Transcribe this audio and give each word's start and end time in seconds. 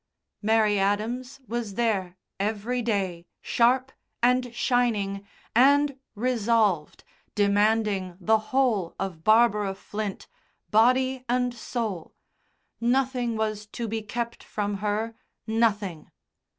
Mary 0.41 0.79
Adams 0.79 1.39
was 1.47 1.75
there 1.75 2.17
every 2.39 2.81
day, 2.81 3.27
sharp, 3.39 3.91
and 4.23 4.51
shining, 4.51 5.27
and 5.55 5.99
resolved, 6.15 7.03
demanding 7.35 8.17
the 8.19 8.39
whole 8.49 8.95
of 8.99 9.23
Barbara 9.23 9.75
Flint, 9.75 10.27
body 10.71 11.23
and 11.29 11.53
soul 11.53 12.15
nothing 12.79 13.35
was 13.35 13.67
to 13.67 13.87
be 13.87 14.01
kept 14.01 14.43
from 14.43 14.77
her, 14.77 15.13
nothing. 15.45 16.09